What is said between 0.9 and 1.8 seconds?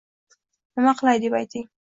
qilay?” deb ayting.